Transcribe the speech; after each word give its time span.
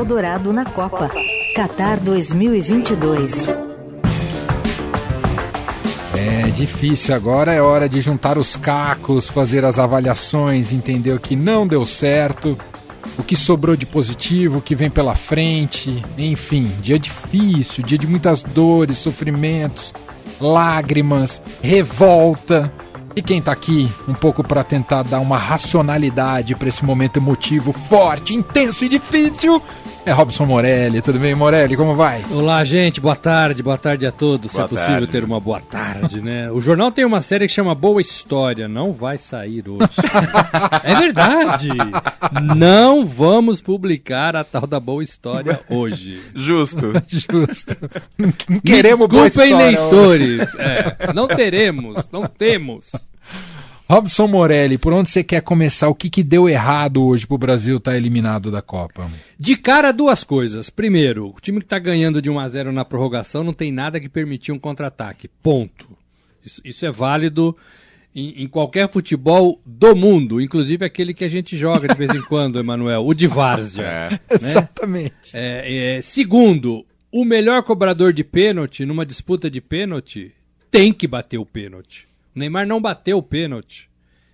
Eldorado 0.00 0.50
na 0.50 0.64
Copa. 0.64 1.10
Qatar 1.54 2.00
2022. 2.00 3.48
É 6.16 6.50
difícil 6.54 7.14
agora, 7.14 7.52
é 7.52 7.60
hora 7.60 7.86
de 7.86 8.00
juntar 8.00 8.38
os 8.38 8.56
cacos, 8.56 9.28
fazer 9.28 9.62
as 9.62 9.78
avaliações, 9.78 10.72
entender 10.72 11.12
o 11.12 11.20
que 11.20 11.36
não 11.36 11.66
deu 11.66 11.84
certo, 11.84 12.56
o 13.18 13.22
que 13.22 13.36
sobrou 13.36 13.76
de 13.76 13.84
positivo, 13.84 14.58
o 14.58 14.62
que 14.62 14.74
vem 14.74 14.88
pela 14.88 15.14
frente, 15.14 16.02
enfim, 16.16 16.72
dia 16.80 16.98
difícil, 16.98 17.84
dia 17.84 17.98
de 17.98 18.06
muitas 18.06 18.42
dores, 18.42 18.96
sofrimentos, 18.96 19.92
lágrimas, 20.40 21.42
revolta. 21.60 22.72
E 23.14 23.22
quem 23.22 23.42
tá 23.42 23.52
aqui 23.52 23.90
um 24.06 24.14
pouco 24.14 24.42
para 24.42 24.62
tentar 24.62 25.02
dar 25.02 25.20
uma 25.20 25.36
racionalidade 25.36 26.54
para 26.54 26.68
esse 26.68 26.84
momento 26.84 27.16
emotivo 27.16 27.72
forte, 27.72 28.34
intenso 28.34 28.84
e 28.84 28.88
difícil 28.88 29.60
é 30.06 30.12
Robson 30.12 30.46
Morelli. 30.46 31.00
Tudo 31.02 31.18
bem, 31.18 31.34
Morelli? 31.34 31.76
Como 31.76 31.94
vai? 31.94 32.24
Olá, 32.30 32.64
gente. 32.64 33.00
Boa 33.00 33.14
tarde. 33.16 33.62
Boa 33.62 33.76
tarde 33.78 34.06
a 34.06 34.12
todos. 34.12 34.52
Boa 34.52 34.66
Se 34.68 34.74
é 34.74 34.76
possível 34.76 34.94
tarde. 35.00 35.06
ter 35.08 35.24
uma 35.24 35.38
boa 35.38 35.60
tarde, 35.60 36.20
né? 36.20 36.50
O 36.50 36.60
jornal 36.60 36.90
tem 36.90 37.04
uma 37.04 37.20
série 37.20 37.46
que 37.46 37.52
chama 37.52 37.74
Boa 37.74 38.00
História. 38.00 38.66
Não 38.68 38.92
vai 38.92 39.18
sair 39.18 39.64
hoje. 39.68 39.88
é 40.84 40.94
verdade. 40.94 41.68
Não 42.56 43.04
vamos 43.04 43.60
publicar 43.60 44.34
a 44.36 44.42
tal 44.44 44.66
da 44.66 44.80
Boa 44.80 45.02
História 45.02 45.60
hoje. 45.68 46.20
Justo. 46.34 46.92
Justo. 47.06 47.76
Não 48.18 48.60
queremos 48.60 49.06
Me 49.08 49.08
boa 49.08 49.28
desculpem, 49.30 49.70
história. 49.72 49.78
leitores. 50.18 50.54
É, 50.56 51.12
não 51.12 51.28
teremos. 51.28 52.08
Não 52.10 52.22
temos. 52.26 52.90
Robson 53.90 54.28
Morelli, 54.28 54.78
por 54.78 54.92
onde 54.92 55.10
você 55.10 55.24
quer 55.24 55.42
começar? 55.42 55.88
O 55.88 55.96
que, 55.96 56.08
que 56.08 56.22
deu 56.22 56.48
errado 56.48 57.04
hoje 57.04 57.26
pro 57.26 57.36
Brasil 57.36 57.78
estar 57.78 57.96
eliminado 57.96 58.48
da 58.48 58.62
Copa? 58.62 59.10
De 59.36 59.56
cara, 59.56 59.90
duas 59.90 60.22
coisas. 60.22 60.70
Primeiro, 60.70 61.26
o 61.26 61.40
time 61.40 61.58
que 61.58 61.64
está 61.64 61.76
ganhando 61.76 62.22
de 62.22 62.30
1 62.30 62.38
a 62.38 62.48
0 62.48 62.72
na 62.72 62.84
prorrogação 62.84 63.42
não 63.42 63.52
tem 63.52 63.72
nada 63.72 63.98
que 63.98 64.08
permitir 64.08 64.52
um 64.52 64.60
contra-ataque. 64.60 65.26
Ponto. 65.42 65.88
Isso, 66.46 66.60
isso 66.64 66.86
é 66.86 66.92
válido 66.92 67.56
em, 68.14 68.44
em 68.44 68.46
qualquer 68.46 68.88
futebol 68.88 69.60
do 69.66 69.96
mundo, 69.96 70.40
inclusive 70.40 70.84
aquele 70.84 71.12
que 71.12 71.24
a 71.24 71.28
gente 71.28 71.56
joga 71.56 71.88
de 71.88 71.94
vez 71.96 72.14
em 72.14 72.22
quando, 72.28 72.60
Emanuel, 72.60 73.04
o 73.04 73.12
de 73.12 73.26
várzea. 73.26 73.82
É. 73.82 74.20
Exatamente. 74.36 75.32
É, 75.34 75.96
é, 75.96 76.00
segundo, 76.00 76.86
o 77.10 77.24
melhor 77.24 77.64
cobrador 77.64 78.12
de 78.12 78.22
pênalti 78.22 78.86
numa 78.86 79.04
disputa 79.04 79.50
de 79.50 79.60
pênalti 79.60 80.32
tem 80.70 80.92
que 80.92 81.08
bater 81.08 81.38
o 81.38 81.44
pênalti. 81.44 82.08
Neymar 82.34 82.66
não 82.66 82.80
bateu 82.80 83.18
o 83.18 83.22
pênalti. 83.22 83.88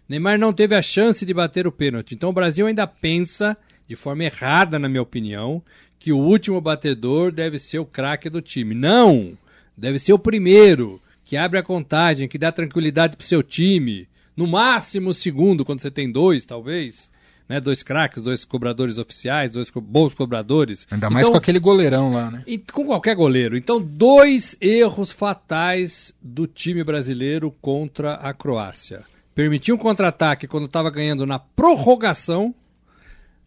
Neymar 0.09 0.39
não 0.39 0.53
teve 0.53 0.75
a 0.75 0.83
chance 0.83 1.25
de 1.27 1.35
bater 1.35 1.67
o 1.67 1.73
pênalti. 1.73 2.15
Então 2.15 2.31
o 2.31 2.33
Brasil 2.33 2.67
ainda 2.67 2.87
pensa, 2.87 3.57
de 3.89 3.97
forma 3.97 4.25
errada, 4.25 4.79
na 4.79 4.89
minha 4.89 5.03
opinião, 5.03 5.63
que 5.99 6.13
o 6.13 6.19
último 6.19 6.61
batedor 6.61 7.33
deve 7.33 7.59
ser 7.59 7.79
o 7.79 7.87
craque 7.87 8.31
do 8.31 8.41
time. 8.41 8.75
Não! 8.75 9.37
Deve 9.77 9.99
ser 9.99 10.13
o 10.13 10.19
primeiro, 10.19 11.01
que 11.25 11.37
abre 11.37 11.59
a 11.59 11.63
contagem, 11.63 12.29
que 12.29 12.39
dá 12.39 12.53
tranquilidade 12.53 13.17
pro 13.17 13.27
seu 13.27 13.43
time. 13.43 14.09
No 14.37 14.47
máximo 14.47 15.11
o 15.11 15.15
segundo, 15.15 15.65
quando 15.65 15.81
você 15.81 15.91
tem 15.91 16.11
dois, 16.11 16.45
talvez. 16.45 17.11
Né? 17.49 17.61
Dois 17.61 17.83
craques, 17.83 18.23
dois 18.23 18.45
cobradores 18.45 18.99
oficiais, 18.99 19.53
dois 19.53 19.71
co- 19.71 19.81
bons 19.81 20.15
cobradores. 20.15 20.87
Ainda 20.91 21.09
mais 21.09 21.23
Então, 21.25 21.33
com 21.33 21.39
aquele 21.39 21.61
goleirão 21.61 22.13
lá, 22.13 22.31
né? 22.31 22.43
e 22.47 22.59
com 22.59 22.85
qualquer 22.87 23.15
goleiro. 23.15 23.57
Então, 23.57 23.81
dois 23.81 24.57
erros 24.61 25.13
fatais 25.13 26.13
do 26.21 26.47
time 26.47 26.83
brasileiro 26.83 27.55
contra 27.61 28.15
a 28.15 28.35
Croácia. 28.35 29.05
Permitiu 29.35 29.75
um 29.75 29.79
contra-ataque 29.79 30.47
quando 30.49 30.67
estava 30.67 30.91
ganhando 30.91 31.25
na 31.27 31.39
prorrogação 31.39 32.55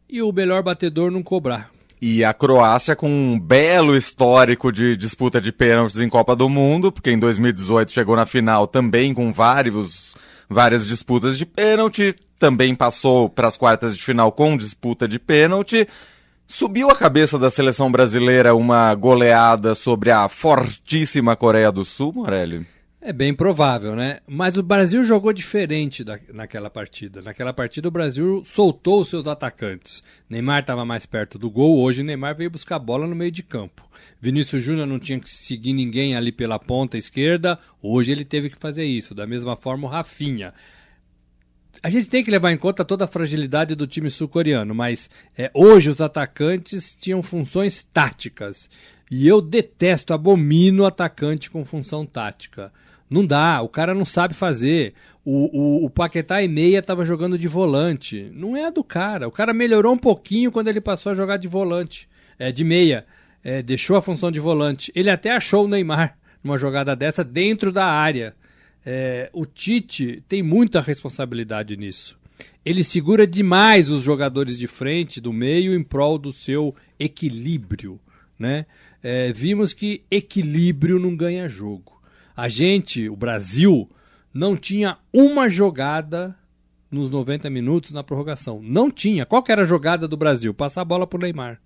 e 0.07 0.21
o 0.21 0.31
melhor 0.31 0.63
batedor 0.63 1.11
não 1.11 1.21
cobrar. 1.21 1.69
E 2.01 2.23
a 2.23 2.33
Croácia 2.33 2.95
com 2.95 3.09
um 3.09 3.37
belo 3.37 3.93
histórico 3.97 4.71
de 4.71 4.95
disputa 4.95 5.41
de 5.41 5.51
pênaltis 5.51 5.99
em 5.99 6.07
Copa 6.07 6.33
do 6.35 6.47
Mundo, 6.47 6.91
porque 6.91 7.11
em 7.11 7.19
2018 7.19 7.91
chegou 7.91 8.15
na 8.15 8.25
final 8.25 8.65
também 8.65 9.13
com 9.13 9.33
vários, 9.33 10.15
várias 10.49 10.87
disputas 10.87 11.37
de 11.37 11.45
pênalti, 11.45 12.15
também 12.39 12.73
passou 12.73 13.29
para 13.29 13.47
as 13.47 13.57
quartas 13.57 13.95
de 13.95 14.03
final 14.03 14.31
com 14.31 14.57
disputa 14.57 15.07
de 15.07 15.19
pênalti. 15.19 15.87
Subiu 16.47 16.89
a 16.89 16.95
cabeça 16.95 17.37
da 17.37 17.49
seleção 17.49 17.91
brasileira 17.91 18.55
uma 18.55 18.95
goleada 18.95 19.75
sobre 19.75 20.09
a 20.09 20.27
fortíssima 20.27 21.35
Coreia 21.35 21.71
do 21.71 21.85
Sul, 21.85 22.13
Morelli? 22.13 22.65
É 23.01 23.13
bem 23.13 23.33
provável, 23.33 23.95
né? 23.95 24.19
Mas 24.27 24.57
o 24.57 24.63
Brasil 24.63 25.05
jogou 25.05 25.31
diferente 25.31 26.03
da- 26.03 26.19
naquela 26.33 26.69
partida. 26.69 27.21
Naquela 27.21 27.53
partida 27.53 27.87
o 27.87 27.91
Brasil 27.91 28.43
soltou 28.43 29.01
os 29.01 29.09
seus 29.09 29.25
atacantes. 29.25 30.03
Neymar 30.29 30.59
estava 30.59 30.83
mais 30.83 31.05
perto 31.05 31.39
do 31.39 31.49
gol, 31.49 31.79
hoje 31.79 32.03
Neymar 32.03 32.35
veio 32.35 32.51
buscar 32.51 32.75
a 32.75 32.79
bola 32.79 33.07
no 33.07 33.15
meio 33.15 33.31
de 33.31 33.41
campo. 33.41 33.87
Vinícius 34.19 34.61
Júnior 34.61 34.85
não 34.85 34.99
tinha 34.99 35.17
que 35.17 35.29
seguir 35.29 35.71
ninguém 35.71 36.13
ali 36.13 36.29
pela 36.29 36.59
ponta 36.59 36.97
esquerda, 36.97 37.57
hoje 37.81 38.11
ele 38.11 38.25
teve 38.25 38.49
que 38.49 38.57
fazer 38.57 38.83
isso. 38.83 39.15
Da 39.15 39.25
mesma 39.25 39.55
forma 39.55 39.87
o 39.87 39.89
Rafinha. 39.89 40.53
A 41.81 41.89
gente 41.89 42.09
tem 42.09 42.21
que 42.21 42.29
levar 42.29 42.51
em 42.51 42.57
conta 42.57 42.83
toda 42.83 43.05
a 43.05 43.07
fragilidade 43.07 43.75
do 43.75 43.87
time 43.87 44.09
sul-coreano, 44.11 44.75
mas 44.75 45.09
é, 45.37 45.49
hoje 45.53 45.89
os 45.89 46.01
atacantes 46.01 46.93
tinham 46.99 47.23
funções 47.23 47.81
táticas. 47.81 48.69
E 49.09 49.25
eu 49.25 49.41
detesto, 49.41 50.13
abomino 50.13 50.85
atacante 50.85 51.49
com 51.49 51.63
função 51.63 52.05
tática. 52.05 52.73
Não 53.09 53.25
dá, 53.25 53.61
o 53.61 53.69
cara 53.69 53.95
não 53.95 54.05
sabe 54.05 54.33
fazer. 54.33 54.93
O, 55.25 55.81
o, 55.81 55.85
o 55.85 55.89
Paquetá 55.89 56.43
e 56.43 56.47
meia 56.47 56.79
estava 56.79 57.03
jogando 57.03 57.37
de 57.37 57.47
volante. 57.47 58.31
Não 58.33 58.55
é 58.55 58.65
a 58.65 58.69
do 58.69 58.83
cara. 58.83 59.27
O 59.27 59.31
cara 59.31 59.53
melhorou 59.53 59.93
um 59.93 59.97
pouquinho 59.97 60.51
quando 60.51 60.67
ele 60.67 60.79
passou 60.79 61.11
a 61.11 61.15
jogar 61.15 61.37
de 61.37 61.47
volante, 61.47 62.07
é, 62.37 62.51
de 62.51 62.63
meia. 62.63 63.05
É, 63.43 63.61
deixou 63.61 63.95
a 63.95 64.01
função 64.01 64.29
de 64.29 64.39
volante. 64.39 64.91
Ele 64.95 65.09
até 65.09 65.31
achou 65.31 65.65
o 65.65 65.67
Neymar 65.67 66.17
numa 66.43 66.57
jogada 66.57 66.95
dessa 66.95 67.23
dentro 67.23 67.71
da 67.71 67.85
área. 67.85 68.35
É, 68.85 69.29
o 69.33 69.45
Tite 69.45 70.23
tem 70.27 70.43
muita 70.43 70.79
responsabilidade 70.79 71.75
nisso. 71.75 72.17
Ele 72.63 72.83
segura 72.83 73.25
demais 73.25 73.89
os 73.89 74.03
jogadores 74.03 74.57
de 74.57 74.67
frente, 74.67 75.19
do 75.19 75.33
meio, 75.33 75.73
em 75.73 75.83
prol 75.83 76.17
do 76.17 76.31
seu 76.31 76.75
equilíbrio. 76.99 77.99
Né? 78.37 78.65
É, 79.01 79.33
vimos 79.33 79.73
que 79.73 80.03
equilíbrio 80.09 80.99
não 80.99 81.15
ganha 81.15 81.49
jogo. 81.49 81.98
A 82.39 82.47
gente, 82.47 83.09
o 83.09 83.15
Brasil, 83.15 83.89
não 84.33 84.55
tinha 84.55 84.97
uma 85.11 85.49
jogada 85.49 86.35
nos 86.89 87.09
90 87.11 87.49
minutos 87.49 87.91
na 87.91 88.03
prorrogação. 88.03 88.61
Não 88.63 88.89
tinha. 88.89 89.25
Qual 89.25 89.43
que 89.43 89.51
era 89.51 89.63
a 89.63 89.65
jogada 89.65 90.07
do 90.07 90.15
Brasil? 90.17 90.53
Passar 90.53 90.81
a 90.81 90.85
bola 90.85 91.05
pro 91.05 91.19
Neymar. 91.19 91.59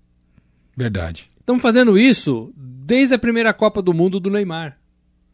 Verdade. 0.75 1.29
Estamos 1.39 1.61
fazendo 1.61 1.97
isso 1.97 2.51
desde 2.57 3.13
a 3.13 3.19
primeira 3.19 3.53
Copa 3.53 3.81
do 3.81 3.93
Mundo 3.93 4.19
do 4.19 4.29
Neymar. 4.29 4.77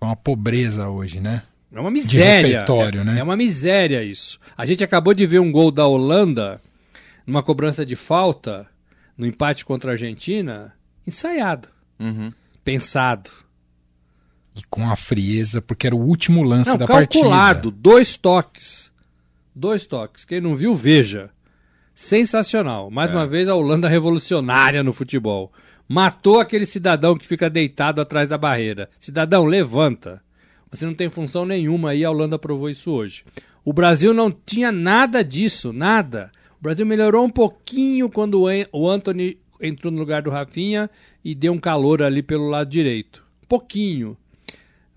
É 0.02 0.06
uma 0.06 0.16
pobreza 0.16 0.90
hoje, 0.90 1.20
né? 1.20 1.44
É 1.72 1.80
uma 1.80 1.92
miséria. 1.92 2.48
repertório, 2.62 3.02
é, 3.02 3.04
né? 3.04 3.20
é 3.20 3.24
uma 3.24 3.38
miséria 3.38 4.04
isso. 4.04 4.40
A 4.58 4.66
gente 4.66 4.84
acabou 4.84 5.14
de 5.14 5.26
ver 5.26 5.40
um 5.40 5.52
gol 5.52 5.72
da 5.72 5.86
Holanda 5.88 6.60
numa 7.26 7.44
cobrança 7.44 7.86
de 7.86 7.96
falta 7.96 8.68
no 9.18 9.26
empate 9.26 9.64
contra 9.64 9.92
a 9.92 9.94
Argentina, 9.94 10.74
ensaiado, 11.06 11.68
Uhum. 12.00 12.32
pensado. 12.64 13.30
E 14.59 14.64
com 14.70 14.90
a 14.90 14.96
frieza, 14.96 15.62
porque 15.62 15.88
era 15.88 15.96
o 15.96 16.00
último 16.02 16.44
lance 16.44 16.70
Não, 16.72 16.78
da 16.78 16.86
calculado, 16.88 17.70
partida. 17.72 17.78
dois 17.81 18.18
toques. 18.18 18.92
Dois 19.56 19.86
toques. 19.88 20.25
Quem 20.25 20.42
não 20.42 20.56
viu, 20.56 20.74
veja. 20.75 21.30
Sensacional. 21.96 22.90
Mais 22.90 23.12
É. 23.12 23.14
uma 23.14 23.28
vez 23.28 23.47
a 23.50 23.56
Holanda 23.56 23.88
revolucionária 23.88 24.84
no 24.84 24.94
futebol. 24.94 25.52
Matou 25.88 26.40
aquele 26.40 26.66
cidadão 26.66 27.18
que 27.18 27.25
fica 27.28 27.50
deitado 27.50 28.00
atrás 28.00 28.30
da 28.30 28.38
barreira. 28.38 28.90
Cidadão, 29.00 29.46
levanta. 29.46 30.22
Você 30.72 30.86
não 30.86 30.94
tem 30.94 31.09
função 31.09 31.46
nenhuma 31.46 31.91
aí, 31.91 32.06
a 32.06 32.12
Holanda 32.12 32.38
provou 32.38 32.70
isso 32.70 32.91
hoje. 32.91 33.24
O 33.66 33.74
Brasil 33.74 34.14
não 34.14 34.31
tinha 34.31 34.72
nada 34.72 35.24
disso, 35.24 35.74
nada. 35.74 36.31
O 36.59 36.64
Brasil 36.64 36.86
melhorou 36.86 37.26
um 37.26 37.30
pouquinho 37.30 38.09
quando 38.09 38.41
o 38.41 38.47
An- 38.47 38.68
o 38.72 38.90
Anthony 38.90 39.38
entrou 39.59 39.91
no 39.91 40.00
lugar 40.00 40.22
do 40.22 40.30
Rafinha 40.30 40.90
e 41.26 41.34
deu 41.35 41.52
um 41.53 41.59
calor 41.59 42.02
ali 42.03 42.22
pelo 42.22 42.47
lado 42.47 42.70
direito. 42.70 43.23
Pouquinho. 43.47 44.16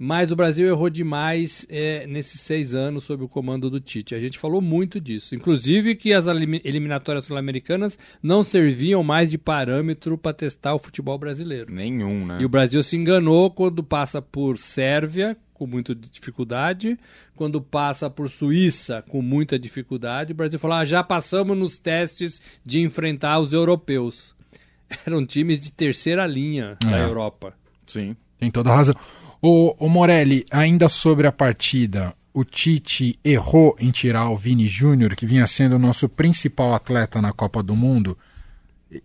Mas 0.04 0.32
o 0.32 0.36
Brasil 0.36 0.66
errou 0.66 0.90
demais 0.90 1.64
é, 1.68 2.08
nesses 2.08 2.40
seis 2.40 2.74
anos 2.74 3.04
sob 3.04 3.22
o 3.22 3.28
comando 3.28 3.70
do 3.70 3.78
Tite. 3.78 4.16
A 4.16 4.18
gente 4.18 4.36
falou 4.36 4.60
muito 4.60 5.00
disso. 5.00 5.32
Inclusive 5.32 5.94
que 5.94 6.12
as 6.12 6.26
elim- 6.26 6.60
eliminatórias 6.64 7.24
sul-americanas 7.26 7.96
não 8.20 8.42
serviam 8.42 9.04
mais 9.04 9.30
de 9.30 9.38
parâmetro 9.38 10.18
para 10.18 10.32
testar 10.32 10.74
o 10.74 10.78
futebol 10.80 11.16
brasileiro. 11.18 11.72
Nenhum, 11.72 12.26
né? 12.26 12.38
E 12.40 12.44
o 12.44 12.48
Brasil 12.48 12.82
se 12.82 12.96
enganou 12.96 13.48
quando 13.52 13.80
passa 13.84 14.20
por 14.20 14.58
Sérvia, 14.58 15.36
com 15.54 15.68
muita 15.68 15.94
dificuldade, 15.94 16.98
quando 17.36 17.60
passa 17.62 18.10
por 18.10 18.28
Suíça, 18.28 19.04
com 19.08 19.22
muita 19.22 19.56
dificuldade. 19.56 20.32
O 20.32 20.34
Brasil 20.34 20.58
falou: 20.58 20.78
ah, 20.78 20.84
já 20.84 21.04
passamos 21.04 21.56
nos 21.56 21.78
testes 21.78 22.40
de 22.66 22.80
enfrentar 22.80 23.38
os 23.38 23.52
europeus. 23.52 24.34
Eram 25.06 25.24
times 25.24 25.60
de 25.60 25.70
terceira 25.70 26.26
linha 26.26 26.76
da 26.82 26.98
É. 26.98 27.04
Europa. 27.04 27.54
Sim. 27.86 28.16
Tem 28.40 28.50
toda 28.50 28.70
a 28.72 28.74
razão. 28.76 28.96
O, 29.44 29.74
o 29.76 29.88
Morelli, 29.88 30.46
ainda 30.52 30.88
sobre 30.88 31.26
a 31.26 31.32
partida, 31.32 32.14
o 32.32 32.44
Tite 32.44 33.18
errou 33.24 33.74
em 33.76 33.90
tirar 33.90 34.30
o 34.30 34.36
Vini 34.36 34.68
Júnior, 34.68 35.16
que 35.16 35.26
vinha 35.26 35.48
sendo 35.48 35.74
o 35.74 35.80
nosso 35.80 36.08
principal 36.08 36.72
atleta 36.72 37.20
na 37.20 37.32
Copa 37.32 37.60
do 37.60 37.74
Mundo. 37.74 38.16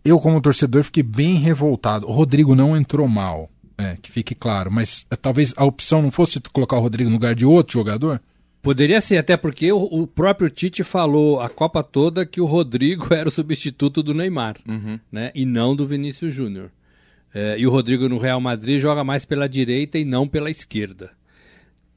Eu, 0.06 0.20
como 0.20 0.40
torcedor, 0.40 0.84
fiquei 0.84 1.02
bem 1.02 1.40
revoltado. 1.40 2.08
O 2.08 2.12
Rodrigo 2.12 2.54
não 2.54 2.78
entrou 2.78 3.08
mal, 3.08 3.50
é, 3.80 3.98
que 4.00 4.12
fique 4.12 4.36
claro, 4.36 4.72
mas 4.72 5.08
é, 5.10 5.16
talvez 5.16 5.56
a 5.58 5.66
opção 5.66 6.04
não 6.04 6.12
fosse 6.12 6.40
colocar 6.54 6.78
o 6.78 6.82
Rodrigo 6.82 7.10
no 7.10 7.16
lugar 7.16 7.34
de 7.34 7.46
outro 7.46 7.74
jogador? 7.74 8.22
Poderia 8.62 9.02
ser, 9.02 9.18
até 9.18 9.36
porque 9.38 9.72
o, 9.72 9.84
o, 9.84 10.06
próprio 10.06 10.52
Tite 10.52 10.84
falou 10.84 11.40
a 11.40 11.50
Copa 11.50 11.82
toda 11.82 12.26
que 12.28 12.42
o 12.42 12.46
Rodrigo 12.46 13.12
era 13.14 13.28
o 13.28 13.32
substituto 13.32 14.04
do 14.04 14.14
Neymar, 14.14 14.58
uhum. 14.68 15.00
né? 15.12 15.32
E 15.34 15.46
não 15.46 15.76
do 15.76 15.88
Vinícius 15.88 16.34
Júnior. 16.34 16.70
É, 17.34 17.60
e 17.60 17.68
o 17.68 17.70
Rodrigo 17.70 18.08
no 18.08 18.18
Real 18.18 18.40
Madrid 18.40 18.80
joga 18.80 19.04
mais 19.04 19.26
pela 19.26 19.48
direita 19.48 19.98
e 19.98 20.06
não 20.06 20.28
pela 20.28 20.50
esquerda. 20.50 21.12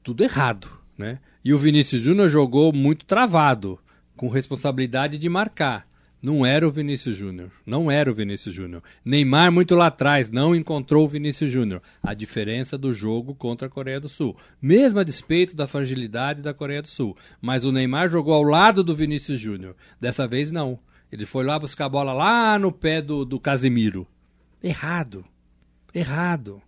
Tudo 0.03 0.23
errado, 0.23 0.69
né? 0.97 1.19
E 1.43 1.53
o 1.53 1.57
Vinícius 1.57 2.01
Júnior 2.01 2.29
jogou 2.29 2.71
muito 2.71 3.05
travado, 3.05 3.79
com 4.15 4.27
responsabilidade 4.27 5.17
de 5.17 5.27
marcar. 5.29 5.87
Não 6.21 6.45
era 6.45 6.67
o 6.67 6.71
Vinícius 6.71 7.17
Júnior. 7.17 7.51
Não 7.65 7.89
era 7.89 8.11
o 8.11 8.13
Vinícius 8.13 8.53
Júnior. 8.53 8.83
Neymar, 9.03 9.51
muito 9.51 9.73
lá 9.73 9.87
atrás, 9.87 10.29
não 10.29 10.55
encontrou 10.55 11.03
o 11.03 11.07
Vinícius 11.07 11.49
Júnior. 11.49 11.81
A 12.03 12.13
diferença 12.13 12.77
do 12.77 12.93
jogo 12.93 13.33
contra 13.33 13.67
a 13.67 13.71
Coreia 13.71 13.99
do 13.99 14.07
Sul. 14.07 14.37
Mesmo 14.61 14.99
a 14.99 15.03
despeito 15.03 15.55
da 15.55 15.67
fragilidade 15.67 16.43
da 16.43 16.53
Coreia 16.53 16.83
do 16.83 16.87
Sul. 16.87 17.17
Mas 17.41 17.65
o 17.65 17.71
Neymar 17.71 18.07
jogou 18.07 18.35
ao 18.35 18.43
lado 18.43 18.83
do 18.83 18.95
Vinícius 18.95 19.39
Júnior. 19.39 19.75
Dessa 19.99 20.27
vez, 20.27 20.51
não. 20.51 20.77
Ele 21.11 21.25
foi 21.25 21.43
lá 21.43 21.57
buscar 21.57 21.85
a 21.85 21.89
bola 21.89 22.13
lá 22.13 22.59
no 22.59 22.71
pé 22.71 23.01
do, 23.01 23.25
do 23.25 23.39
Casemiro. 23.39 24.05
Errado. 24.63 25.25
Errado. 25.93 26.61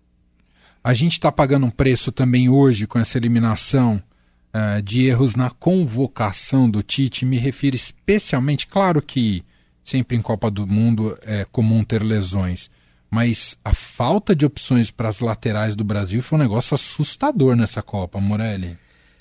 A 0.83 0.93
gente 0.93 1.13
está 1.13 1.31
pagando 1.31 1.65
um 1.65 1.69
preço 1.69 2.11
também 2.11 2.49
hoje 2.49 2.85
com 2.85 2.99
essa 2.99 3.17
eliminação 3.17 4.01
uh, 4.53 4.81
de 4.81 5.05
erros 5.05 5.35
na 5.35 5.49
convocação 5.49 6.69
do 6.69 6.83
Tite. 6.83 7.25
Me 7.25 7.37
refiro 7.37 7.75
especialmente, 7.75 8.67
claro 8.67 9.01
que 9.01 9.43
sempre 9.83 10.17
em 10.17 10.21
Copa 10.21 10.49
do 10.51 10.67
Mundo 10.67 11.17
é 11.21 11.45
comum 11.45 11.83
ter 11.83 12.03
lesões, 12.03 12.69
mas 13.09 13.57
a 13.63 13.73
falta 13.73 14.35
de 14.35 14.45
opções 14.45 14.89
para 14.91 15.09
as 15.09 15.19
laterais 15.19 15.75
do 15.75 15.83
Brasil 15.83 16.21
foi 16.21 16.37
um 16.37 16.41
negócio 16.41 16.75
assustador 16.75 17.55
nessa 17.55 17.81
Copa, 17.81 18.19
Morelli. 18.19 18.77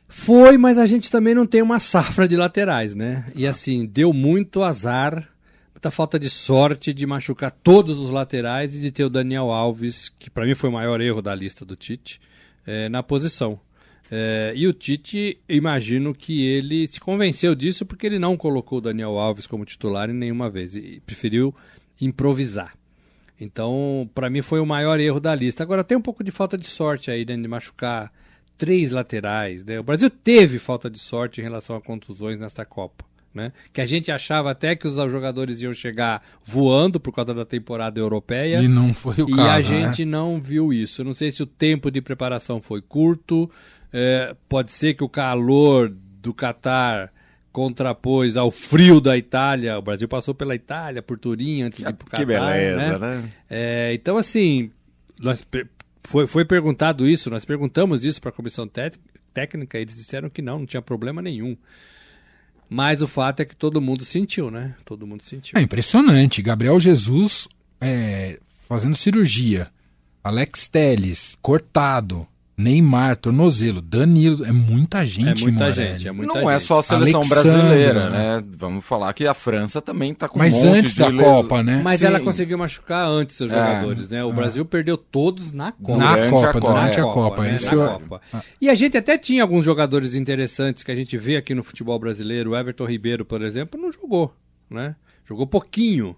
Foi, 0.08 0.58
mas 0.58 0.78
a 0.78 0.86
gente 0.86 1.10
também 1.10 1.34
não 1.34 1.46
tem 1.46 1.62
uma 1.62 1.78
safra 1.78 2.28
de 2.28 2.36
laterais, 2.36 2.94
né? 2.94 3.24
E 3.34 3.46
assim, 3.46 3.86
deu 3.86 4.12
muito 4.12 4.62
azar 4.62 5.31
muita 5.82 5.90
falta 5.90 6.17
de 6.17 6.31
sorte 6.31 6.94
de 6.94 7.05
machucar 7.05 7.50
todos 7.50 7.99
os 7.99 8.08
laterais 8.08 8.73
e 8.73 8.79
de 8.79 8.93
ter 8.93 9.02
o 9.02 9.11
Daniel 9.11 9.50
Alves, 9.50 10.08
que 10.08 10.31
para 10.31 10.46
mim 10.46 10.55
foi 10.55 10.70
o 10.70 10.73
maior 10.73 11.00
erro 11.00 11.20
da 11.20 11.34
lista 11.34 11.64
do 11.64 11.75
Tite, 11.75 12.20
é, 12.64 12.88
na 12.88 13.02
posição. 13.02 13.58
É, 14.08 14.52
e 14.55 14.69
o 14.69 14.73
Tite, 14.73 15.40
imagino 15.49 16.14
que 16.14 16.46
ele 16.46 16.87
se 16.87 17.00
convenceu 17.00 17.52
disso 17.56 17.84
porque 17.84 18.06
ele 18.06 18.20
não 18.20 18.37
colocou 18.37 18.79
o 18.79 18.81
Daniel 18.81 19.19
Alves 19.19 19.44
como 19.44 19.64
titular 19.64 20.08
em 20.08 20.12
nenhuma 20.12 20.49
vez 20.49 20.76
e 20.76 21.02
preferiu 21.05 21.52
improvisar. 22.00 22.76
Então, 23.40 24.08
para 24.14 24.31
mim, 24.31 24.40
foi 24.40 24.61
o 24.61 24.67
maior 24.67 25.00
erro 25.00 25.19
da 25.19 25.34
lista. 25.34 25.64
Agora, 25.64 25.82
tem 25.82 25.99
um 25.99 26.02
pouco 26.02 26.23
de 26.23 26.31
falta 26.31 26.56
de 26.56 26.69
sorte 26.69 27.11
aí, 27.11 27.26
né, 27.26 27.37
de 27.37 27.49
machucar 27.49 28.12
três 28.56 28.93
laterais. 28.93 29.64
Né? 29.64 29.81
O 29.81 29.82
Brasil 29.82 30.08
teve 30.08 30.61
falta 30.61 30.88
de 30.88 31.00
sorte 31.00 31.40
em 31.40 31.43
relação 31.43 31.75
a 31.75 31.81
contusões 31.81 32.38
nesta 32.38 32.64
Copa. 32.64 33.05
Né? 33.34 33.50
Que 33.73 33.81
a 33.81 33.87
gente 33.87 34.12
achava 34.12 34.50
até 34.50 34.76
que 34.76 34.87
os 34.87 34.94
jogadores 35.11 35.62
iam 35.62 35.73
chegar 35.73 36.23
voando 36.44 37.00
por 37.00 37.12
causa 37.12 37.32
da 37.32 37.46
temporada 37.46 37.99
europeia. 37.99 38.61
E 38.61 38.69
não 38.69 38.93
foi 38.93 39.17
o 39.17 39.31
e 39.31 39.34
caso. 39.34 39.40
E 39.40 39.49
a 39.49 39.56
né? 39.56 39.62
gente 39.62 40.05
não 40.05 40.40
viu 40.40 40.73
isso. 40.73 41.02
Não 41.02 41.14
sei 41.14 41.31
se 41.31 41.43
o 41.43 41.46
tempo 41.46 41.90
de 41.90 42.02
preparação 42.02 42.61
foi 42.61 42.82
curto. 42.82 43.50
É, 43.93 44.37
pode 44.49 44.73
ser 44.73 44.94
que 44.94 45.02
o 45.02 45.08
calor 45.08 45.90
do 46.20 46.34
Catar 46.34 47.11
contrapôs 47.52 48.37
ao 48.37 48.50
frio 48.50 49.00
da 49.00 49.17
Itália. 49.17 49.79
O 49.79 49.82
Brasil 49.82 50.08
passou 50.08 50.34
pela 50.34 50.55
Itália, 50.55 51.02
por 51.02 51.19
Turim, 51.19 51.62
antes 51.62 51.79
de 51.79 51.84
ir 51.84 51.93
para 51.94 52.06
o 52.06 52.11
Catar. 52.11 52.17
Que 52.17 52.26
beleza, 52.26 52.99
né? 52.99 53.17
né? 53.17 53.31
É, 53.49 53.94
então, 53.94 54.17
assim, 54.17 54.70
nós 55.20 55.46
foi, 56.05 56.26
foi 56.26 56.44
perguntado 56.44 57.06
isso, 57.06 57.31
nós 57.31 57.44
perguntamos 57.44 58.05
isso 58.05 58.20
para 58.20 58.31
a 58.31 58.34
comissão 58.34 58.69
técnica 59.32 59.79
e 59.79 59.82
eles 59.82 59.96
disseram 59.96 60.29
que 60.29 60.43
não, 60.43 60.61
não 60.61 60.67
tinha 60.67 60.82
problema 60.82 61.23
nenhum. 61.23 61.56
Mas 62.72 63.02
o 63.02 63.06
fato 63.06 63.40
é 63.40 63.44
que 63.44 63.54
todo 63.54 63.82
mundo 63.82 64.02
sentiu, 64.02 64.50
né? 64.50 64.74
Todo 64.82 65.06
mundo 65.06 65.22
sentiu. 65.22 65.58
É 65.58 65.60
impressionante. 65.60 66.40
Gabriel 66.40 66.80
Jesus 66.80 67.46
é, 67.78 68.40
fazendo 68.66 68.96
cirurgia. 68.96 69.70
Alex 70.24 70.69
Teles, 70.69 71.36
cortado. 71.42 72.26
Neymar, 72.56 73.16
tornozelo, 73.16 73.81
Danilo, 73.81 74.44
é 74.44 74.52
muita 74.52 75.06
gente, 75.06 75.43
É 75.43 75.44
muita 75.46 75.69
Morelli. 75.69 75.75
gente, 75.93 76.08
é 76.08 76.12
muita 76.12 76.34
Não 76.34 76.40
gente. 76.43 76.54
é 76.54 76.58
só 76.58 76.78
a 76.78 76.82
seleção 76.82 77.20
Alexandra, 77.20 77.43
brasileira, 77.43 78.10
né? 78.10 78.37
né? 78.37 78.44
Vamos 78.58 78.84
falar 78.84 79.12
que 79.14 79.26
a 79.26 79.32
França 79.32 79.81
também 79.81 80.12
tá 80.14 80.28
com 80.28 80.38
Mas 80.38 80.52
um 80.54 80.66
monte 80.66 80.78
antes 80.81 80.94
da 80.94 81.08
les- 81.08 81.20
Copa, 81.25 81.62
né? 81.62 81.81
Mas 81.82 82.00
Sim. 82.00 82.06
ela 82.06 82.20
conseguiu 82.20 82.58
machucar 82.58 83.08
antes 83.08 83.40
os 83.40 83.50
É. 83.50 83.54
jogadores, 83.54 84.08
né? 84.10 84.22
O 84.22 84.32
Brasil 84.34 84.64
perdeu 84.66 84.99
todos 84.99 85.50
na 85.52 85.72
Copa. 85.72 85.96
Na 85.99 86.12
Durante 86.14 86.31
Copa, 86.31 86.49
a 86.49 86.52
Copa. 86.52 86.66
durante 86.69 87.00
a 87.00 87.06
Na 87.06 87.12
Copa. 87.12 87.43
né? 87.43 87.54
Isso 87.54 87.66
Na 87.76 87.82
eu- 87.82 87.88
Copa. 88.00 88.20
E 88.60 88.69
a 88.69 88.75
gente 88.75 88.98
até 88.98 89.16
tinha 89.16 89.43
alguns 89.43 89.64
jogadores 89.64 90.14
interessantes 90.14 90.84
que 90.84 90.90
a 90.93 90.94
gente 90.94 91.16
vê 91.16 91.37
aqui 91.37 91.55
no 91.55 91.62
futebol 91.62 91.98
brasileiro. 91.98 92.50
O 92.50 92.56
Everton 92.56 92.84
Ribeiro, 92.84 93.25
por 93.25 93.40
exemplo, 93.43 93.81
não 93.81 93.90
jogou, 93.90 94.32
né? 94.70 94.94
Jogou 95.26 95.46
pouquinho, 95.46 96.14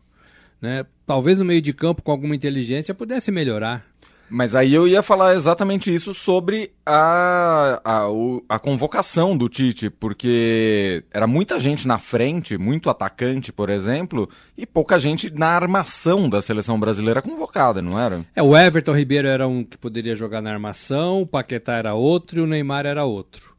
né? 0.61 0.85
Talvez 1.07 1.39
no 1.39 1.45
meio 1.45 1.61
de 1.63 1.73
campo, 1.73 2.03
com 2.03 2.11
alguma 2.11 2.35
inteligência, 2.35 2.95
pudesse 2.95 3.31
melhorar. 3.31 3.85
Mas 4.29 4.55
aí 4.55 4.75
eu 4.75 4.89
ia 4.89 5.03
falar 5.03 5.35
exatamente 5.35 5.95
isso 5.95 6.15
sobre 6.15 6.73
a, 6.85 7.81
a, 7.85 8.07
a 8.49 8.59
convocação 8.59 9.37
do 9.37 9.49
Tite, 9.49 9.91
porque 9.91 11.05
era 11.13 11.27
muita 11.27 11.61
gente 11.61 11.87
na 11.87 11.99
frente, 11.99 12.59
muito 12.59 12.91
atacante, 12.91 13.53
por 13.53 13.71
exemplo, 13.71 14.29
e 14.57 14.67
pouca 14.67 14.99
gente 14.99 15.31
na 15.33 15.49
armação 15.49 16.29
da 16.29 16.43
seleção 16.43 16.81
brasileira 16.81 17.23
convocada, 17.23 17.81
não 17.83 18.01
era? 18.01 18.25
É, 18.35 18.43
o 18.43 18.57
Everton 18.57 18.97
Ribeiro 18.97 19.29
era 19.29 19.47
um 19.47 19.63
que 19.63 19.77
poderia 19.79 20.17
jogar 20.17 20.41
na 20.41 20.51
armação, 20.51 21.23
o 21.23 21.27
Paquetá 21.27 21.75
era 21.75 21.95
outro 21.95 22.41
e 22.41 22.43
o 22.43 22.47
Neymar 22.47 22.87
era 22.87 23.05
outro. 23.05 23.55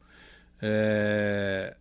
É, 0.60 1.74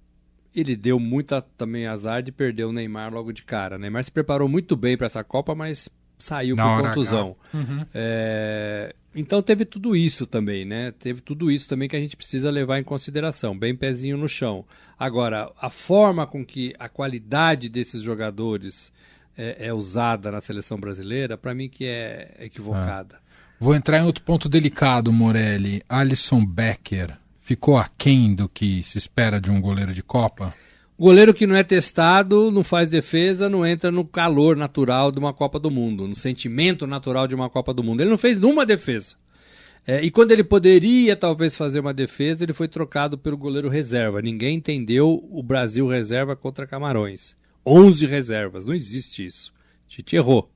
Ele 0.54 0.76
deu 0.76 1.00
muito 1.00 1.42
também 1.58 1.88
azar 1.88 2.22
de 2.22 2.32
perder 2.32 2.66
o 2.66 2.72
Neymar 2.72 3.14
logo 3.14 3.34
de 3.34 3.44
cara. 3.44 3.76
O 3.76 3.80
Neymar 3.80 4.04
se 4.04 4.12
preparou 4.12 4.48
muito 4.48 4.76
bem 4.76 4.96
para 4.96 5.08
essa 5.08 5.24
Copa, 5.24 5.56
mas 5.56 5.90
saiu 6.18 6.56
Na 6.56 6.64
por 6.64 6.88
contusão. 6.88 7.36
Uhum. 7.54 7.86
É, 7.94 8.94
Então 9.14 9.42
teve 9.42 9.66
tudo 9.66 9.96
isso 9.96 10.26
também, 10.26 10.66
né? 10.66 10.92
Teve 11.00 11.22
tudo 11.22 11.50
isso 11.50 11.68
também 11.68 11.88
que 11.88 11.96
a 11.96 12.00
gente 12.00 12.18
precisa 12.18 12.50
levar 12.50 12.80
em 12.80 12.84
consideração, 12.84 13.58
bem 13.58 13.76
pezinho 13.76 14.18
no 14.18 14.28
chão. 14.28 14.66
Agora, 14.98 15.52
a 15.60 15.70
forma 15.70 16.26
com 16.26 16.46
que 16.46 16.74
a 16.80 16.90
qualidade 16.90 17.70
desses 17.70 18.02
jogadores 18.02 18.92
é, 19.38 19.68
é 19.68 19.74
usada 19.74 20.32
na 20.32 20.42
seleção 20.42 20.78
brasileira, 20.78 21.38
para 21.38 21.54
mim 21.54 21.70
que 21.70 21.86
é 21.86 22.36
equivocada. 22.40 23.20
Vou 23.60 23.74
entrar 23.74 24.00
em 24.00 24.04
outro 24.04 24.24
ponto 24.24 24.50
delicado, 24.50 25.12
Morelli. 25.14 25.82
Alisson 25.88 26.46
Becker 26.46 27.18
ficou 27.42 27.78
aquém 27.78 28.34
do 28.36 28.50
que 28.50 28.84
se 28.84 28.98
espera 28.98 29.40
de 29.40 29.50
um 29.50 29.62
goleiro 29.62 29.94
de 29.94 30.04
Copa? 30.04 30.54
Goleiro 30.98 31.34
que 31.34 31.46
não 31.46 31.56
é 31.56 31.64
testado, 31.64 32.50
não 32.50 32.64
faz 32.64 32.90
defesa, 32.90 33.50
não 33.50 33.66
entra 33.66 33.92
no 33.92 34.06
calor 34.06 34.56
natural 34.56 35.12
de 35.12 35.20
uma 35.20 35.34
Copa 35.34 35.60
do 35.60 35.70
Mundo, 35.70 36.08
no 36.08 36.16
sentimento 36.16 36.88
natural 36.88 37.28
de 37.28 37.36
uma 37.36 37.50
Copa 37.50 37.74
do 37.74 37.84
Mundo. 37.84 38.02
Ele 38.02 38.10
não 38.10 38.18
fez 38.18 38.40
nenhuma 38.40 38.66
defesa. 38.66 39.16
É, 39.86 40.04
e 40.04 40.10
quando 40.10 40.32
ele 40.32 40.44
poderia 40.44 41.16
talvez 41.16 41.56
fazer 41.56 41.82
uma 41.82 41.94
defesa, 41.94 42.44
ele 42.44 42.54
foi 42.54 42.68
trocado 42.68 43.18
pelo 43.18 43.38
goleiro 43.38 43.70
reserva. 43.70 44.22
Ninguém 44.22 44.56
entendeu 44.56 45.28
o 45.30 45.44
Brasil 45.44 45.86
reserva 45.88 46.36
contra 46.36 46.66
Camarões. 46.66 47.36
11 47.66 48.06
reservas, 48.06 48.66
não 48.66 48.74
existe 48.74 49.26
isso. 49.26 49.54
Tite 49.88 50.16
errou. 50.16 50.50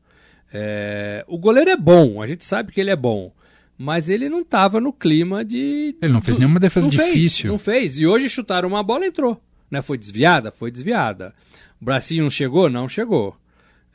É, 0.53 1.23
o 1.27 1.37
goleiro 1.37 1.69
é 1.69 1.77
bom, 1.77 2.21
a 2.21 2.27
gente 2.27 2.45
sabe 2.45 2.71
que 2.71 2.79
ele 2.79 2.89
é 2.89 2.95
bom. 2.95 3.31
Mas 3.77 4.09
ele 4.09 4.29
não 4.29 4.41
estava 4.41 4.81
no 4.81 4.91
clima 4.91 5.43
de. 5.45 5.95
Ele 6.01 6.11
não 6.11 6.21
fez 6.21 6.37
nenhuma 6.37 6.59
defesa 6.59 6.87
não 6.87 6.91
fez, 6.91 7.13
difícil. 7.13 7.51
não 7.51 7.59
fez. 7.59 7.97
E 7.97 8.05
hoje 8.05 8.29
chutaram 8.29 8.67
uma 8.67 8.83
bola 8.83 9.05
entrou. 9.05 9.41
Né? 9.69 9.81
Foi 9.81 9.97
desviada? 9.97 10.51
Foi 10.51 10.71
desviada. 10.71 11.33
O 11.81 11.85
bracinho 11.85 12.23
não 12.23 12.29
chegou? 12.29 12.69
Não 12.69 12.87
chegou. 12.87 13.35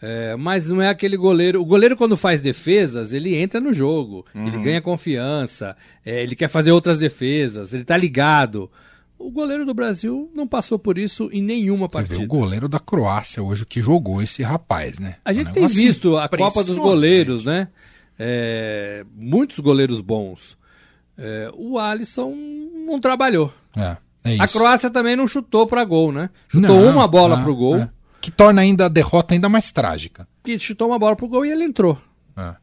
É, 0.02 0.37
mas 0.37 0.69
não 0.71 0.83
é 0.83 0.88
aquele 0.88 1.16
goleiro. 1.16 1.61
O 1.62 1.64
goleiro, 1.64 1.97
quando 1.97 2.16
faz 2.16 2.43
defesas, 2.43 3.12
ele 3.12 3.37
entra 3.37 3.61
no 3.61 3.73
jogo. 3.73 4.26
Ele 4.35 4.59
ganha 4.59 4.83
confiança. 4.83 5.76
é, 6.04 6.23
ele 6.23 6.37
quer 6.37 6.49
fazer 6.49 6.73
outras 6.73 6.99
defesas. 6.99 7.73
Ele 7.73 7.85
tá 7.85 7.97
ligado. 7.97 8.71
O 9.19 9.31
goleiro 9.31 9.64
do 9.64 9.73
Brasil 9.73 10.31
não 10.35 10.47
passou 10.47 10.78
por 10.78 10.99
isso 10.99 11.31
em 11.33 11.40
nenhuma 11.43 11.87
Você 11.88 11.99
vê 12.02 12.04
partida. 12.09 12.25
o 12.25 12.26
goleiro 12.26 12.69
da 12.69 12.78
Croácia 12.81 13.43
hoje 13.43 13.62
o 13.62 13.66
que 13.66 13.81
jogou 13.81 14.21
esse 14.21 14.43
rapaz, 14.43 14.99
né? 14.99 15.16
A 15.25 15.31
É 15.31 15.33
um 15.33 15.37
gente 15.37 15.52
tem 15.52 15.62
negócio 15.62 15.81
visto 15.83 16.16
a 16.19 16.28
Copa 16.28 16.62
dos. 16.64 16.75
Goleiros, 16.76 17.45
né? 17.45 17.69
É, 18.19 19.04
muitos 19.16 19.59
goleiros 19.61 20.00
bons. 20.00 20.59
É, 21.16 21.50
o 21.54 21.78
Alisson 21.78 22.35
não 22.87 23.00
trabalhou. 23.00 23.52
É, 23.76 23.97
é. 24.25 24.37
A 24.40 24.49
Croácia 24.49 24.90
também 24.90 25.14
não 25.14 25.26
chutou 25.26 25.66
para 25.66 25.85
gol, 25.85 26.11
né? 26.11 26.31
Chutou 26.49 26.81
Não, 26.83 26.90
uma 26.93 27.07
bola 27.07 27.38
é, 27.38 27.43
pro 27.43 27.54
gol, 27.54 27.76
é. 27.78 27.90
Que 28.21 28.31
torna 28.31 28.62
ainda 28.62 28.87
a 28.87 28.88
derrota 28.88 29.35
ainda 29.35 29.49
mais 29.50 29.71
trágica. 29.71 30.26
que 30.43 30.59
chutou 30.59 30.88
uma 30.88 30.99
bola 30.99 31.14
pro 31.14 31.28
gol 31.28 31.45
e 31.45 31.50
ele 31.50 31.64
entrou. 31.64 31.99
É. 32.37 32.54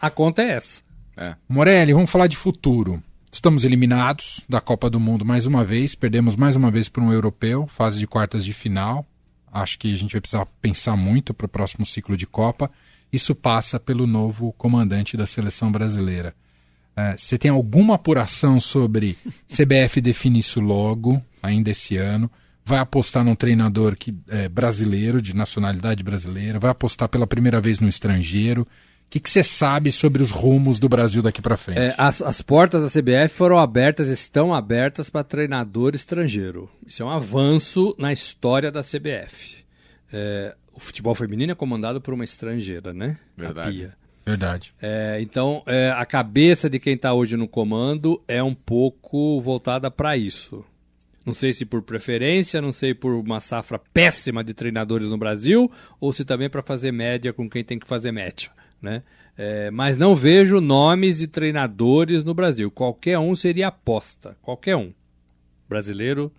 A 0.00 0.10
conta 0.10 0.42
é 0.42 0.50
essa. 0.50 0.82
É. 1.16 1.36
Morelli, 1.48 1.92
vamos 1.92 2.10
falar 2.10 2.26
de 2.26 2.36
futuro. 2.36 3.00
Estamos 3.32 3.64
eliminados 3.64 4.42
da 4.48 4.60
Copa 4.60 4.90
do 4.90 4.98
Mundo 5.00 5.24
mais 5.24 5.46
uma 5.46 5.64
vez, 5.64 5.94
perdemos 5.94 6.34
mais 6.36 6.56
uma 6.56 6.70
vez 6.70 6.88
para 6.88 7.02
um 7.02 7.12
europeu, 7.12 7.68
fase 7.68 7.98
de 7.98 8.06
quartas 8.06 8.44
de 8.44 8.52
final. 8.52 9.06
Acho 9.52 9.78
que 9.78 9.92
a 9.92 9.96
gente 9.96 10.12
vai 10.12 10.20
precisar 10.20 10.46
pensar 10.60 10.96
muito 10.96 11.32
para 11.32 11.46
o 11.46 11.48
próximo 11.48 11.86
ciclo 11.86 12.16
de 12.16 12.26
Copa. 12.26 12.70
isso 13.12 13.34
passa 13.36 13.78
pelo 13.78 14.06
novo 14.08 14.52
comandante 14.54 15.16
da 15.16 15.26
seleção 15.26 15.70
brasileira. 15.70 16.34
É, 16.96 17.16
você 17.16 17.36
tem 17.36 17.50
alguma 17.50 17.96
apuração 17.96 18.60
sobre 18.60 19.16
CBF 19.48 20.00
definir 20.00 20.40
isso 20.40 20.60
logo, 20.60 21.22
ainda 21.42 21.70
esse 21.70 21.96
ano? 21.96 22.30
Vai 22.64 22.78
apostar 22.78 23.24
num 23.24 23.34
treinador 23.34 23.96
que, 23.96 24.14
é, 24.28 24.48
brasileiro, 24.48 25.20
de 25.20 25.34
nacionalidade 25.34 26.02
brasileira? 26.02 26.58
Vai 26.58 26.70
apostar 26.70 27.08
pela 27.08 27.26
primeira 27.26 27.60
vez 27.60 27.78
no 27.80 27.88
estrangeiro? 27.88 28.62
O 28.62 29.20
que 29.20 29.30
você 29.30 29.44
sabe 29.44 29.92
sobre 29.92 30.22
os 30.22 30.30
rumos 30.30 30.78
do 30.78 30.88
Brasil 30.88 31.22
daqui 31.22 31.42
para 31.42 31.56
frente? 31.56 31.78
É, 31.78 31.94
as, 31.98 32.22
as, 32.22 32.40
portas 32.40 32.82
da 32.82 32.88
CBF 32.88 33.34
foram 33.34 33.58
abertas, 33.58 34.08
estão 34.08 34.52
abertas 34.52 35.10
para 35.10 35.22
treinador 35.22 35.94
estrangeiro. 35.94 36.70
Isso 36.86 37.02
é 37.02 37.06
um 37.06 37.10
avanço 37.10 37.94
na 37.98 38.12
história 38.12 38.72
da 38.72 38.80
CBF. 38.82 39.64
É, 40.12 40.56
o 40.72 40.80
futebol 40.80 41.14
feminino 41.14 41.52
é 41.52 41.54
comandado 41.54 42.00
por 42.00 42.14
uma 42.14 42.24
estrangeira, 42.24 42.92
né? 42.92 43.18
Verdade. 43.36 43.92
Verdade. 44.24 44.74
É, 44.80 45.18
então, 45.20 45.62
é, 45.66 45.90
a 45.90 46.06
cabeça 46.06 46.70
de 46.70 46.78
quem 46.78 46.94
está 46.94 47.12
hoje 47.12 47.36
no 47.36 47.46
comando 47.46 48.22
é 48.26 48.42
um 48.42 48.54
pouco 48.54 49.40
voltada 49.40 49.90
para 49.90 50.16
isso. 50.16 50.64
Não 51.24 51.32
sei 51.32 51.52
se 51.52 51.64
por 51.64 51.82
preferência, 51.82 52.60
não 52.60 52.72
sei 52.72 52.94
por 52.94 53.14
uma 53.14 53.40
safra 53.40 53.78
péssima 53.78 54.44
de 54.44 54.52
treinadores 54.52 55.08
no 55.08 55.16
Brasil, 55.16 55.70
ou 56.00 56.12
se 56.12 56.24
também 56.24 56.50
para 56.50 56.62
fazer 56.62 56.92
média 56.92 57.32
com 57.32 57.48
quem 57.48 57.64
tem 57.64 57.78
que 57.78 57.86
fazer 57.86 58.12
média. 58.12 58.50
Né? 58.80 59.02
É, 59.36 59.70
mas 59.70 59.96
não 59.96 60.14
vejo 60.14 60.60
nomes 60.60 61.18
de 61.18 61.26
treinadores 61.26 62.22
no 62.22 62.34
Brasil. 62.34 62.70
Qualquer 62.70 63.18
um 63.18 63.34
seria 63.34 63.68
aposta. 63.68 64.36
Qualquer 64.42 64.76
um. 64.76 64.92
Brasileiro 65.68 66.30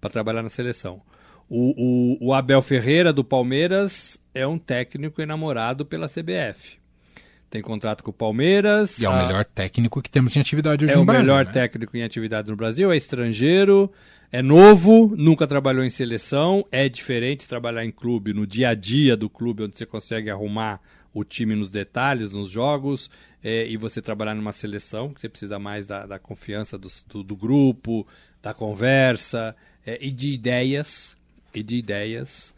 para 0.00 0.10
trabalhar 0.10 0.42
na 0.42 0.48
seleção. 0.48 1.00
O, 1.48 2.18
o, 2.20 2.28
o, 2.28 2.34
Abel 2.34 2.60
Ferreira 2.62 3.12
do 3.12 3.22
Palmeiras 3.22 4.20
é 4.34 4.44
um 4.46 4.58
técnico 4.58 5.22
enamorado 5.22 5.86
pela 5.86 6.08
CBF. 6.08 6.81
Tem 7.52 7.60
contrato 7.60 8.02
com 8.02 8.10
o 8.10 8.14
Palmeiras. 8.14 8.98
E 8.98 9.04
é 9.04 9.08
o 9.10 9.12
a... 9.12 9.26
melhor 9.26 9.44
técnico 9.44 10.00
que 10.00 10.08
temos 10.08 10.34
em 10.34 10.40
atividade 10.40 10.86
hoje 10.86 10.94
é 10.94 10.96
no 10.96 11.04
Brasil. 11.04 11.20
É 11.20 11.22
o 11.22 11.26
melhor 11.26 11.44
né? 11.44 11.52
técnico 11.52 11.94
em 11.94 12.02
atividade 12.02 12.48
no 12.48 12.56
Brasil, 12.56 12.90
é 12.90 12.96
estrangeiro, 12.96 13.92
é 14.32 14.40
novo, 14.40 15.14
nunca 15.18 15.46
trabalhou 15.46 15.84
em 15.84 15.90
seleção, 15.90 16.66
é 16.72 16.88
diferente 16.88 17.46
trabalhar 17.46 17.84
em 17.84 17.90
clube, 17.90 18.32
no 18.32 18.46
dia 18.46 18.70
a 18.70 18.74
dia 18.74 19.14
do 19.18 19.28
clube, 19.28 19.64
onde 19.64 19.76
você 19.76 19.84
consegue 19.84 20.30
arrumar 20.30 20.80
o 21.12 21.24
time 21.24 21.54
nos 21.54 21.68
detalhes, 21.68 22.32
nos 22.32 22.50
jogos, 22.50 23.10
é, 23.44 23.68
e 23.68 23.76
você 23.76 24.00
trabalhar 24.00 24.34
numa 24.34 24.52
seleção, 24.52 25.12
que 25.12 25.20
você 25.20 25.28
precisa 25.28 25.58
mais 25.58 25.86
da, 25.86 26.06
da 26.06 26.18
confiança 26.18 26.78
do, 26.78 26.88
do, 27.06 27.22
do, 27.22 27.36
grupo, 27.36 28.06
da 28.40 28.54
conversa 28.54 29.54
é, 29.84 29.98
e 30.00 30.10
de 30.10 30.30
ideias 30.30 31.14
e 31.54 31.62
de 31.62 31.76
ideias. 31.76 32.54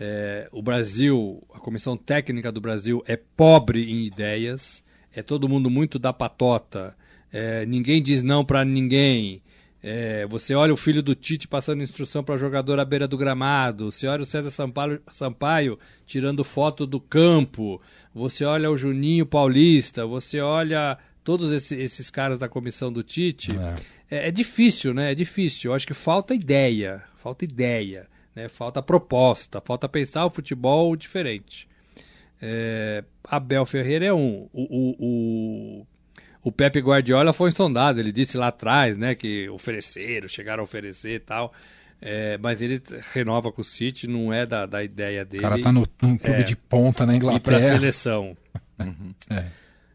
É, 0.00 0.48
o 0.52 0.62
Brasil, 0.62 1.42
a 1.52 1.58
comissão 1.58 1.96
técnica 1.96 2.52
do 2.52 2.60
Brasil 2.60 3.02
é 3.06 3.16
pobre 3.16 3.90
em 3.90 4.04
ideias, 4.04 4.84
é 5.12 5.22
todo 5.22 5.48
mundo 5.48 5.68
muito 5.68 5.98
da 5.98 6.12
patota, 6.12 6.96
é, 7.32 7.66
ninguém 7.66 8.02
diz 8.02 8.22
não 8.22 8.44
para 8.44 8.64
ninguém. 8.64 9.42
É, 9.82 10.26
você 10.26 10.54
olha 10.54 10.72
o 10.72 10.76
filho 10.76 11.02
do 11.02 11.14
Tite 11.14 11.46
passando 11.46 11.82
instrução 11.82 12.22
para 12.22 12.36
jogador 12.36 12.80
à 12.80 12.84
beira 12.84 13.06
do 13.06 13.16
gramado, 13.16 13.90
você 13.90 14.06
olha 14.06 14.22
o 14.22 14.26
César 14.26 14.50
Sampaio, 14.50 15.00
Sampaio 15.12 15.78
tirando 16.04 16.42
foto 16.42 16.86
do 16.86 17.00
campo, 17.00 17.80
você 18.14 18.44
olha 18.44 18.70
o 18.70 18.76
Juninho 18.76 19.24
Paulista, 19.24 20.04
você 20.04 20.40
olha 20.40 20.98
todos 21.22 21.52
esses, 21.52 21.78
esses 21.78 22.10
caras 22.10 22.38
da 22.38 22.48
comissão 22.48 22.92
do 22.92 23.02
Tite. 23.02 23.50
É. 24.10 24.16
é. 24.16 24.28
é 24.28 24.30
difícil, 24.30 24.94
né? 24.94 25.12
É 25.12 25.14
difícil. 25.14 25.70
Eu 25.70 25.74
acho 25.74 25.86
que 25.86 25.94
falta 25.94 26.34
ideia, 26.34 27.02
falta 27.16 27.44
ideia. 27.44 28.06
Né? 28.38 28.48
Falta 28.48 28.80
proposta, 28.80 29.60
falta 29.60 29.88
pensar 29.88 30.24
o 30.24 30.30
futebol 30.30 30.94
diferente. 30.94 31.68
É, 32.40 33.02
Abel 33.24 33.66
Ferreira 33.66 34.06
é 34.06 34.14
um. 34.14 34.48
O, 34.52 34.62
o, 34.62 34.96
o, 35.00 35.86
o, 36.44 36.52
Pepe 36.52 36.78
Guardiola 36.78 37.32
foi 37.32 37.50
sondado, 37.50 37.98
ele 37.98 38.12
disse 38.12 38.36
lá 38.36 38.46
atrás 38.46 38.96
né, 38.96 39.16
que 39.16 39.48
ofereceram, 39.48 40.28
chegaram 40.28 40.60
a 40.60 40.64
oferecer 40.64 41.16
e 41.16 41.18
tal. 41.18 41.52
É, 42.00 42.38
mas 42.38 42.62
ele 42.62 42.80
renova 43.12 43.50
com 43.50 43.60
o 43.60 43.64
City, 43.64 44.06
não 44.06 44.32
é 44.32 44.46
da, 44.46 44.66
da 44.66 44.84
ideia 44.84 45.24
dele. 45.24 45.44
O 45.44 45.48
cara 45.48 45.60
tá 45.60 45.72
no, 45.72 45.84
num 46.00 46.16
clube 46.16 46.42
é, 46.42 46.44
de 46.44 46.54
ponta 46.54 47.04
na 47.04 47.16
Inglaterra. 47.16 47.58
E 47.58 47.60
pra 47.60 47.72
seleção. 47.72 48.36
uhum. 48.78 49.12
é. 49.30 49.46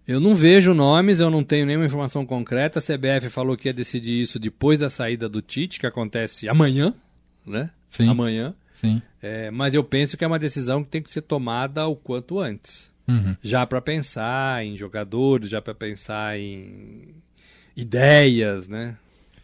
Eu 0.06 0.20
não 0.20 0.36
vejo 0.36 0.74
nomes, 0.74 1.22
eu 1.22 1.30
não 1.30 1.46
tenho 1.46 1.66
nenhuma 1.66 1.86
informação 1.86 2.26
concreta. 2.26 2.80
A 2.80 2.82
CBF 2.82 3.30
falou 3.30 3.56
que 3.56 3.70
ia 3.70 3.74
decidir 3.74 4.20
isso 4.20 4.38
depois 4.38 4.82
da 4.82 4.90
saída 4.90 5.30
do 5.30 5.42
Tite, 5.42 5.80
que 5.80 5.88
acontece 5.88 6.50
amanhã, 6.50 6.94
né? 7.46 7.70
Sim. 7.90 8.10
amanhã. 8.10 8.54
Sim. 8.74 9.02
É, 9.22 9.52
mas 9.52 9.74
eu 9.74 9.84
penso 9.84 10.18
que 10.18 10.24
é 10.24 10.28
uma 10.28 10.40
decisão 10.40 10.84
que 10.84 10.90
tem 10.90 11.02
que 11.02 11.12
ser 11.12 11.22
tomada 11.22 11.88
o 11.88 11.96
quanto 11.96 12.40
antes. 12.40 12.92
Uhum. 13.08 13.36
Já 13.42 13.66
para 13.66 13.82
pensar 13.82 14.66
em 14.66 14.78
jogadores, 14.78 15.50
já 15.50 15.62
para 15.62 15.74
pensar 15.74 16.40
em 16.40 17.16
ideias, 17.76 18.68
né? 18.68 18.98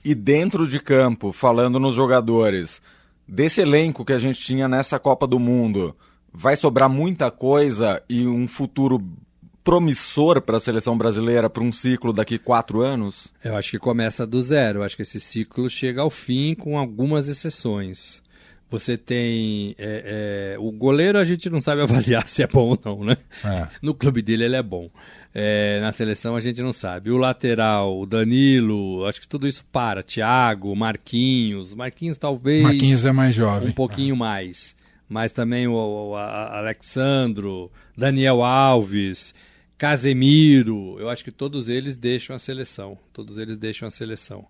E 0.04 0.16
dentro 0.16 0.68
de 0.68 0.80
campo, 0.80 1.32
falando 1.32 1.80
nos 1.80 1.94
jogadores, 1.94 2.82
desse 3.28 3.62
elenco 3.62 4.06
que 4.06 4.14
a 4.14 4.20
gente 4.20 4.42
tinha 4.42 4.68
nessa 4.68 4.98
Copa 4.98 5.28
do 5.28 5.40
Mundo, 5.40 5.96
vai 6.34 6.56
sobrar 6.56 6.90
muita 6.90 7.30
coisa 7.30 8.02
e 8.10 8.26
um 8.26 8.48
futuro 8.48 9.04
promissor 9.64 10.42
para 10.42 10.58
a 10.58 10.60
seleção 10.60 10.98
brasileira 10.98 11.50
para 11.50 11.64
um 11.64 11.72
ciclo 11.72 12.12
daqui 12.14 12.38
quatro 12.38 12.82
anos? 12.82 13.28
Eu 13.44 13.56
acho 13.56 13.72
que 13.72 13.80
começa 13.80 14.26
do 14.26 14.42
zero. 14.42 14.80
Eu 14.80 14.84
acho 14.84 14.96
que 14.96 15.02
esse 15.02 15.20
ciclo 15.20 15.70
chega 15.70 16.02
ao 16.02 16.10
fim 16.10 16.56
com 16.56 16.78
algumas 16.78 17.28
exceções. 17.28 18.22
Você 18.70 18.98
tem. 18.98 19.76
É, 19.80 20.54
é, 20.56 20.60
o 20.60 20.72
goleiro 20.72 21.18
a 21.18 21.24
gente 21.24 21.50
não 21.50 21.60
sabe 21.60 21.82
avaliar 21.84 22.28
se 22.28 22.44
é 22.44 22.48
bom 22.48 22.70
ou 22.70 22.80
não, 22.84 23.04
né? 23.04 23.18
É. 23.44 23.68
No 23.82 23.94
clube 23.94 24.22
dele 24.22 24.46
ele 24.46 24.56
é 24.56 24.64
bom. 24.64 24.90
É, 25.34 25.80
na 25.80 25.92
seleção 25.92 26.36
a 26.36 26.40
gente 26.40 26.62
não 26.62 26.74
sabe. 26.74 27.12
O 27.12 27.18
lateral, 27.18 28.00
o 28.00 28.06
Danilo, 28.06 29.06
acho 29.06 29.22
que 29.22 29.28
tudo 29.28 29.48
isso 29.48 29.64
para. 29.72 30.04
Thiago, 30.04 30.76
Marquinhos. 30.76 31.74
Marquinhos 31.74 32.18
talvez. 32.18 32.64
Marquinhos 32.64 33.06
é 33.06 33.12
mais 33.12 33.36
jovem. 33.36 33.70
Um 33.70 33.74
pouquinho 33.74 34.16
mais. 34.16 34.76
Mas 35.10 35.34
também 35.34 35.68
o, 35.68 35.74
o 35.74 36.16
Alexandro, 36.16 37.72
Daniel 37.98 38.44
Alves, 38.44 39.34
Casemiro. 39.78 40.98
Eu 41.00 41.10
acho 41.10 41.24
que 41.24 41.32
todos 41.32 41.68
eles 41.68 41.98
deixam 41.98 42.36
a 42.36 42.40
seleção. 42.40 42.98
Todos 43.12 43.38
eles 43.40 43.58
deixam 43.58 43.88
a 43.88 43.92
seleção. 43.92 44.46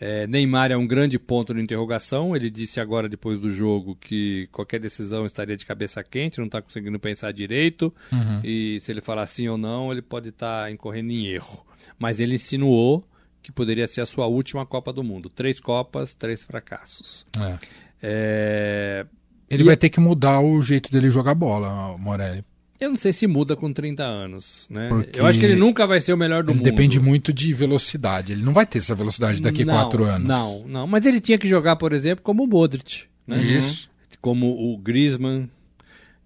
É, 0.00 0.26
Neymar 0.26 0.72
é 0.72 0.76
um 0.76 0.86
grande 0.86 1.18
ponto 1.18 1.54
de 1.54 1.60
interrogação. 1.60 2.34
Ele 2.34 2.48
disse 2.48 2.80
agora, 2.80 3.08
depois 3.08 3.38
do 3.38 3.50
jogo, 3.50 3.94
que 3.94 4.48
qualquer 4.50 4.80
decisão 4.80 5.26
estaria 5.26 5.56
de 5.56 5.66
cabeça 5.66 6.02
quente, 6.02 6.38
não 6.38 6.46
está 6.46 6.62
conseguindo 6.62 6.98
pensar 6.98 7.32
direito. 7.32 7.94
Uhum. 8.10 8.40
E 8.42 8.80
se 8.80 8.90
ele 8.90 9.02
falar 9.02 9.26
sim 9.26 9.46
ou 9.48 9.58
não, 9.58 9.92
ele 9.92 10.00
pode 10.00 10.30
estar 10.30 10.64
tá 10.64 10.70
incorrendo 10.70 11.12
em 11.12 11.26
erro. 11.26 11.64
Mas 11.98 12.18
ele 12.18 12.34
insinuou 12.34 13.06
que 13.42 13.52
poderia 13.52 13.86
ser 13.86 14.00
a 14.00 14.06
sua 14.06 14.26
última 14.26 14.64
Copa 14.64 14.92
do 14.92 15.04
Mundo. 15.04 15.28
Três 15.28 15.60
Copas, 15.60 16.14
três 16.14 16.42
fracassos. 16.42 17.26
É. 17.38 17.58
É... 18.02 19.06
Ele 19.50 19.64
e... 19.64 19.66
vai 19.66 19.76
ter 19.76 19.90
que 19.90 19.98
mudar 19.98 20.40
o 20.40 20.62
jeito 20.62 20.90
dele 20.92 21.10
jogar 21.10 21.34
bola, 21.34 21.98
Morelli. 21.98 22.44
Eu 22.80 22.88
não 22.88 22.96
sei 22.96 23.12
se 23.12 23.26
muda 23.26 23.54
com 23.54 23.70
30 23.70 24.02
anos, 24.02 24.66
né? 24.70 24.88
Porque 24.88 25.20
eu 25.20 25.26
acho 25.26 25.38
que 25.38 25.44
ele 25.44 25.56
nunca 25.56 25.86
vai 25.86 26.00
ser 26.00 26.14
o 26.14 26.16
melhor 26.16 26.42
do 26.42 26.50
ele 26.50 26.58
mundo. 26.58 26.64
Depende 26.64 26.98
muito 26.98 27.30
de 27.30 27.52
velocidade. 27.52 28.32
Ele 28.32 28.42
não 28.42 28.54
vai 28.54 28.64
ter 28.64 28.78
essa 28.78 28.94
velocidade 28.94 29.42
daqui 29.42 29.62
a 29.62 29.66
não, 29.66 29.74
quatro 29.74 30.04
anos. 30.04 30.26
Não, 30.26 30.64
não. 30.66 30.86
Mas 30.86 31.04
ele 31.04 31.20
tinha 31.20 31.36
que 31.36 31.46
jogar, 31.46 31.76
por 31.76 31.92
exemplo, 31.92 32.24
como 32.24 32.44
o 32.44 32.46
Modric. 32.46 33.04
Né? 33.26 33.42
Isso. 33.42 33.90
Como 34.18 34.46
o 34.72 34.78
Griezmann, 34.78 35.50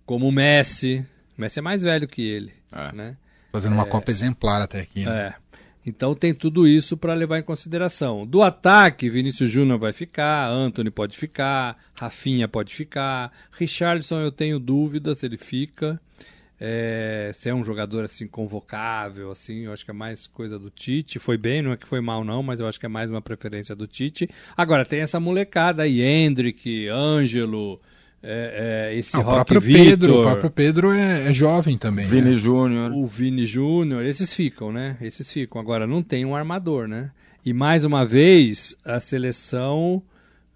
como 0.07 0.29
o 0.29 0.33
Messi. 0.33 1.05
O 1.37 1.41
Messi 1.41 1.59
é 1.59 1.63
mais 1.63 1.83
velho 1.83 2.07
que 2.07 2.23
ele. 2.23 2.53
É. 2.71 2.93
Né? 2.93 3.17
Fazendo 3.51 3.73
uma 3.73 3.87
Copa 3.87 4.13
exemplar 4.13 4.63
até 4.63 4.81
aqui. 4.81 5.05
Né? 5.05 5.11
É. 5.11 5.35
Então 5.87 6.15
tem 6.15 6.35
tudo 6.35 6.67
isso 6.67 6.97
para 6.97 7.13
levar 7.13 7.39
em 7.39 7.43
consideração. 7.43 8.27
Do 8.27 8.43
ataque, 8.43 9.11
Vinícius 9.11 9.51
Júnior 9.51 9.79
vai 9.79 9.93
ficar, 9.93 10.49
Anthony 10.49 10.91
pode 10.91 11.17
ficar, 11.17 11.77
Rafinha 11.95 12.49
pode 12.49 12.75
ficar, 12.75 13.31
Richardson 13.53 14.21
eu 14.21 14.33
tenho 14.33 14.59
dúvidas 14.59 15.19
se 15.19 15.27
ele 15.27 15.37
fica. 15.37 16.01
É, 16.59 17.33
se 17.35 17.49
é 17.49 17.55
um 17.55 17.65
jogador 17.65 18.05
assim 18.05 18.27
convocável, 18.27 19.31
assim, 19.31 19.65
eu 19.65 19.73
acho 19.73 19.85
que 19.85 19.91
é 19.91 19.95
mais 19.95 20.27
coisa 20.27 20.59
do 20.59 20.71
Tite. 20.71 21.19
Foi 21.19 21.37
bem, 21.37 21.61
não 21.61 21.73
é 21.73 21.77
que 21.77 21.87
foi 21.87 22.01
mal 22.01 22.25
não, 22.25 22.43
mas 22.43 22.61
eu 22.61 22.67
acho 22.67 22.81
que 22.81 22.87
é 22.87 22.89
mais 22.89 23.11
uma 23.11 23.21
preferência 23.21 23.75
do 23.75 23.87
Tite. 23.87 24.31
Agora 24.57 24.87
tem 24.87 25.01
essa 25.01 25.21
molecada 25.21 25.83
aí, 25.83 26.01
Hendrick, 26.01 26.89
Ângelo, 26.89 27.81
é, 28.27 28.89
é, 28.91 28.99
esse 28.99 29.15
Ah, 29.17 29.21
o 29.21 29.23
Rock 29.23 29.35
próprio 29.35 29.61
Pedro, 29.61 30.21
o 30.21 30.23
próprio 30.23 30.51
Pedro 30.51 30.93
é, 30.93 31.29
é 31.29 31.33
jovem 31.33 31.77
também. 31.77 32.07
Vini 32.07 32.31
né? 32.31 32.35
Júnior. 32.35 32.91
o 32.93 33.07
Vini 33.07 33.45
Júnior, 33.45 34.03
esses 34.07 34.33
ficam, 34.33 34.73
né? 34.73 34.97
Esses 35.03 35.31
ficam. 35.31 35.61
Agora 35.61 35.87
não 35.87 36.03
tem 36.03 36.25
um 36.25 36.35
armador, 36.35 36.89
né? 36.89 37.11
E 37.45 37.53
mais 37.53 37.85
uma 37.85 38.03
vez 38.07 38.75
a 38.83 38.99
seleção 38.99 40.03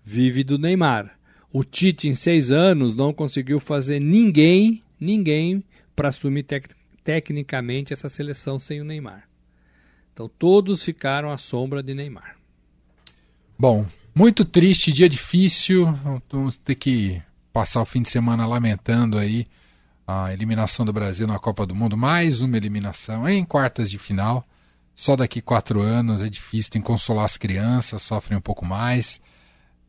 vive 0.03 0.43
do 0.43 0.57
Neymar. 0.57 1.13
O 1.53 1.63
Tite 1.63 2.09
em 2.09 2.15
seis 2.15 2.51
anos 2.51 2.97
não 2.97 3.13
conseguiu 3.13 3.61
fazer 3.61 4.01
ninguém, 4.01 4.83
ninguém 4.99 5.63
para 5.95 6.09
assumir 6.09 6.45
tec 6.45 6.71
tecnicamente 7.05 7.93
essa 7.93 8.09
seleção 8.09 8.59
sem 8.59 8.81
o 8.81 8.85
Neymar. 8.85 9.29
Então 10.15 10.31
todos 10.39 10.83
ficaram 10.83 11.31
à 11.31 11.37
sombra 11.37 11.83
de 11.83 11.93
Neymar. 11.93 12.37
Bom, 13.59 13.87
muito 14.15 14.45
triste, 14.45 14.91
dia 14.91 15.09
difícil. 15.09 15.93
Vamos 16.31 16.57
ter 16.57 16.75
que 16.75 17.21
passar 17.59 17.83
o 17.83 17.85
fim 17.85 18.03
de 18.03 18.09
semana 18.09 18.47
lamentando 18.47 19.19
aí 19.19 19.45
a 20.07 20.33
eliminação 20.33 20.87
do 20.87 20.93
Brasil 20.93 21.27
na 21.27 21.41
Copa 21.41 21.67
do 21.67 21.75
Mundo, 21.75 21.97
mais 21.97 22.41
uma 22.41 22.57
eliminação 22.57 23.29
em 23.29 23.45
quartas 23.45 23.91
de 23.91 23.99
final. 23.99 24.47
Só 24.95 25.17
daqui 25.17 25.41
quatro 25.41 25.83
anos 25.83 26.23
é 26.23 26.29
difícil, 26.29 26.71
tem 26.71 26.81
que 26.81 26.87
consolar 26.87 27.25
as 27.25 27.37
crianças, 27.37 28.01
sofrem 28.01 28.39
um 28.39 28.41
pouco 28.41 28.65
mais. 28.65 29.21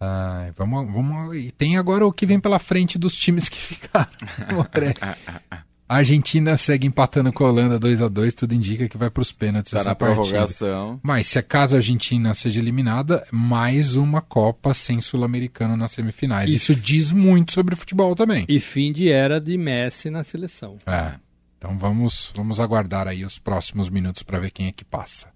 Ah, 0.02 0.52
vamos, 0.58 0.92
vamos, 0.92 1.36
e 1.36 1.52
tem 1.52 1.78
agora 1.78 2.08
o 2.08 2.12
que 2.12 2.26
vem 2.26 2.40
pela 2.40 2.58
frente 2.58 2.98
dos 2.98 3.14
times 3.16 3.48
que 3.48 3.58
ficaram. 3.62 4.10
A 5.90 5.96
Argentina 5.98 6.56
segue 6.56 6.86
empatando 6.86 7.34
com 7.34 7.44
a 7.44 7.50
Holanda 7.50 7.80
2 7.80 8.00
a 8.02 8.08
2 8.08 8.36
tudo 8.36 8.54
indica 8.54 8.88
que 8.88 8.96
vai 8.96 9.10
para 9.10 9.22
os 9.24 9.32
pênaltis 9.32 9.72
Tá 9.72 9.80
essa 9.80 9.90
na 9.90 9.96
partida. 9.96 10.22
prorrogação. 10.22 11.00
Mas 11.02 11.26
se 11.26 11.40
acaso 11.40 11.76
a 11.76 11.80
Argentina 11.80 12.32
seja 12.36 12.60
eliminada, 12.60 13.26
mais 13.32 13.96
uma 13.96 14.22
Copa 14.22 14.72
sem 14.72 15.02
Sul-Americano 15.02 15.76
nas 15.76 15.92
semifinais. 15.92 16.52
Isso. 16.52 16.72
Isso 16.74 16.82
diz 16.82 17.12
muito 17.12 17.54
sobre 17.54 17.74
o 17.74 17.78
futebol 17.78 18.16
também. 18.16 18.46
E 18.48 18.60
fim 18.60 18.94
de 18.94 19.10
era 19.10 19.42
de 19.42 19.58
Messi 19.58 20.12
na 20.12 20.24
seleção. 20.24 20.78
É. 20.86 21.14
Então 21.58 21.76
vamos, 21.76 22.32
vamos 22.36 22.60
aguardar 22.60 23.08
aí 23.08 23.26
os 23.26 23.40
próximos 23.40 23.90
minutos 23.90 24.22
para 24.22 24.38
ver 24.38 24.52
quem 24.52 24.68
é 24.68 24.72
que 24.72 24.86
passa. 24.86 25.28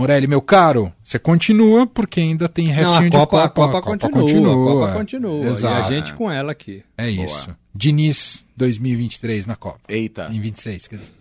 Morelli, 0.00 0.26
meu 0.26 0.40
caro, 0.40 0.90
você 1.04 1.18
continua 1.18 1.86
porque 1.86 2.20
ainda 2.20 2.48
tem 2.48 2.68
Não, 2.68 2.74
restinho 2.74 2.98
a 3.00 3.02
de 3.04 3.10
Copa, 3.10 3.48
Copa. 3.50 3.78
a 3.78 3.82
Copa, 3.82 4.08
continua, 4.08 4.52
a 4.52 4.56
Copa 4.56 4.92
continua. 4.94 5.44
Exato. 5.50 5.74
E 5.74 5.78
a 5.78 5.82
gente 5.96 6.14
com 6.14 6.30
ela 6.30 6.52
aqui. 6.52 6.82
É 6.96 7.10
Boa. 7.12 7.26
isso. 7.26 7.54
Diniz 7.74 8.42
2023 8.56 9.44
na 9.44 9.56
Copa. 9.56 9.78
Eita. 9.86 10.28
Em 10.32 10.40
26, 10.40 10.88
quer 10.88 11.00
dizer. 11.00 11.12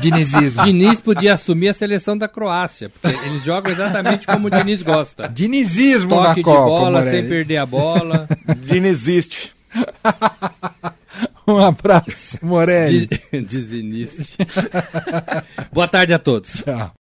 Dinizismo. 0.00 0.64
Diniz 0.64 0.98
podia 0.98 1.34
assumir 1.34 1.68
a 1.68 1.74
seleção 1.74 2.16
da 2.16 2.26
Croácia, 2.26 2.88
porque 2.88 3.14
eles 3.26 3.44
jogam 3.44 3.70
exatamente 3.70 4.26
como 4.26 4.46
o 4.46 4.50
Diniz 4.50 4.82
gosta. 4.82 5.28
Dinizismo 5.28 6.14
Toque 6.14 6.28
na 6.28 6.34
de 6.34 6.42
Copa, 6.42 6.60
bola, 6.60 6.90
Morelli. 7.02 7.10
sem 7.20 7.28
perder 7.28 7.56
a 7.58 7.66
bola. 7.66 8.26
Dinexiste. 8.64 9.52
Um 11.46 11.58
abraço, 11.58 12.38
Morelli. 12.40 13.08
Diziniste. 13.44 14.36
Boa 15.72 15.88
tarde 15.88 16.14
a 16.14 16.18
todos. 16.18 16.62
Tchau. 16.64 16.92